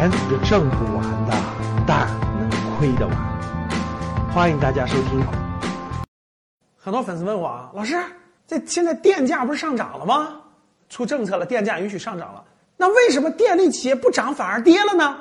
[0.00, 1.34] 钱是挣不完的，
[1.86, 2.08] 但
[2.38, 4.30] 能亏得完。
[4.32, 5.22] 欢迎大家收听。
[6.74, 8.02] 很多粉丝问我啊，老师，
[8.46, 10.40] 这现在电价不是上涨了吗？
[10.88, 12.42] 出政策了，电价允许上涨了，
[12.78, 15.18] 那为什么电力企业不涨反而跌了呢？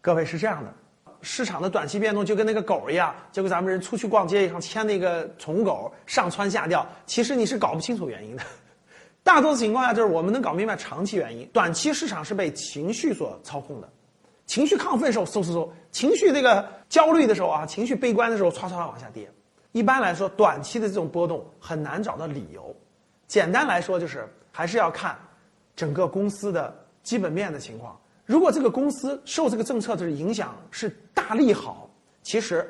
[0.00, 0.72] 各位是这样的，
[1.20, 8.42] 市场的短期变动就跟那个狗一样，就跟咱们人出去逛街一样，牵那个宠物狗上蹿下跳，其实你是搞不清楚原因的。
[9.22, 13.90] 大多数情况下，就是我们能搞明白长期原因，短期市场是被情绪所操控的。
[14.56, 19.30] 情绪亢奋的时候，嗖嗖嗖；情绪这个焦虑的时候啊，情绪悲观的时候，唰唰唰往下跌。
[19.72, 22.74] 一般来说，短期的这种波动很难找到理由。
[23.26, 25.14] 简单来说，就是还是要看
[25.74, 28.00] 整个公司的基本面的情况。
[28.24, 31.90] 如果这个公司受这个政策的影响是大利好，
[32.22, 32.66] 其实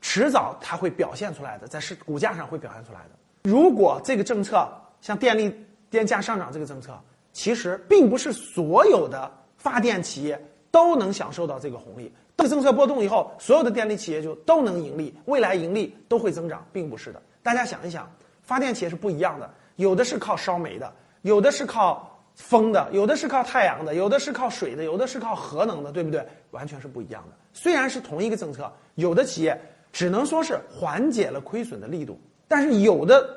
[0.00, 3.50] 迟早它会表现出来的，在市股价上会表现出来的。
[3.50, 4.66] 如果这个政策
[5.02, 5.54] 像电力
[5.90, 6.98] 电价上涨这个政策，
[7.34, 10.42] 其实并不是所有的发电企业。
[10.70, 12.12] 都能享受到这个红利。
[12.36, 17.20] 这个政策波动以后，所有的电力企业就都能盈利，未来盈利都会增长，并不是的。
[17.42, 18.08] 大家想一想，
[18.42, 26.24] 发电企业是不一样的，有的是靠烧煤的，有的是靠风的，有的是靠太阳的，有的是靠水的，有的是靠核能的，对不对？
[26.52, 27.36] 完全是不一样的。
[27.52, 33.28] 虽然是同一个政策，有的企业只能说是缓解了亏损的力度，但是有的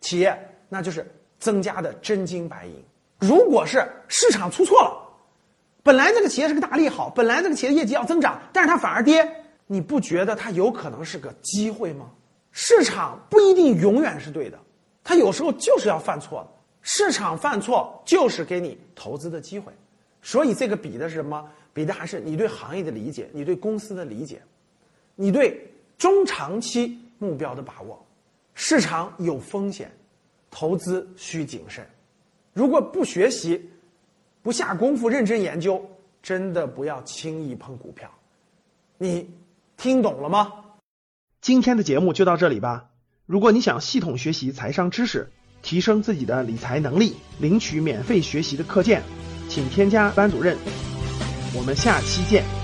[0.00, 0.36] 企业
[0.68, 2.74] 那就是增加的真金白银。
[3.20, 5.04] 如果是市场出错了。
[5.88, 9.26] 本来这个企业是个大利好，本来这个企业业绩要增长，但是它反而跌，
[9.66, 12.10] 你不觉得它有可能是个机会吗？
[12.52, 14.58] 市场不一定永远是对的，
[15.02, 16.48] 它有时候就是要犯错的。
[16.82, 19.72] 市场犯错就是给你投资的机会，
[20.20, 21.42] 所以这个比的是什么？
[21.72, 24.42] 比的还是你对行业的理解，你对公司的理解，
[25.14, 25.58] 你对
[25.96, 27.98] 中长期目标的把握。
[28.52, 29.90] 市场有风险，
[30.50, 31.82] 投资需谨慎。
[32.52, 33.70] 如果不学习。
[34.48, 35.90] 不下功夫认真研究，
[36.22, 38.10] 真的不要轻易碰股票。
[38.96, 39.28] 你
[39.76, 40.50] 听懂了吗？
[41.42, 42.88] 今天的节目就到这里吧。
[43.26, 49.02] 如果你想系统学习财商知识，提升自己的理财能力，领取免费学习的课件，
[49.50, 50.56] 请添加班主任。
[51.54, 52.57] 我们下期见。